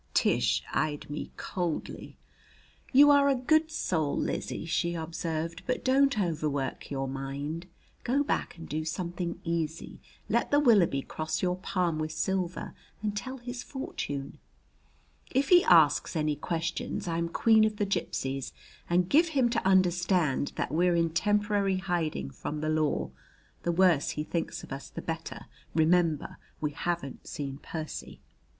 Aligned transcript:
Tish 0.15 0.63
eyed 0.73 1.07
me 1.11 1.29
coldly. 1.37 2.17
"You 2.91 3.11
are 3.11 3.29
a 3.29 3.35
good 3.35 3.69
soul, 3.69 4.17
Lizzie," 4.17 4.65
she 4.65 4.95
observed, 4.95 5.61
"but 5.67 5.85
don't 5.85 6.19
overwork 6.19 6.89
your 6.89 7.07
mind. 7.07 7.67
Go 8.03 8.23
back 8.23 8.57
and 8.57 8.67
do 8.67 8.83
something 8.83 9.39
easy 9.43 9.99
let 10.27 10.49
the 10.49 10.59
Willoughby 10.59 11.03
cross 11.03 11.43
your 11.43 11.55
palm 11.55 11.99
with 11.99 12.13
silver, 12.13 12.73
and 13.03 13.15
tell 13.15 13.37
his 13.37 13.61
fortune. 13.61 14.39
If 15.29 15.49
he 15.49 15.63
asks 15.65 16.15
any 16.15 16.35
questions 16.35 17.07
I'm 17.07 17.29
queen 17.29 17.63
of 17.63 17.75
the 17.77 17.85
gypsies, 17.85 18.53
and 18.89 19.07
give 19.07 19.27
him 19.27 19.49
to 19.51 19.67
understand 19.67 20.53
that 20.55 20.71
we're 20.71 20.95
in 20.95 21.11
temporary 21.11 21.77
hiding 21.77 22.31
from 22.31 22.61
the 22.61 22.69
law. 22.69 23.11
The 23.61 23.71
worse 23.71 24.09
he 24.09 24.23
thinks 24.23 24.63
of 24.63 24.73
us 24.73 24.89
the 24.89 25.03
better. 25.03 25.45
Remember, 25.75 26.39
we 26.59 26.71
haven't 26.71 27.27
seen 27.27 27.59
Percy." 27.61 28.19